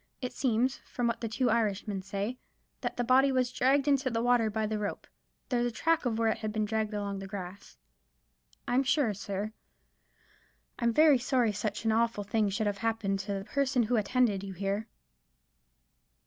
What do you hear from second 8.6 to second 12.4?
I'm sure, sir, I'm very sorry such an awful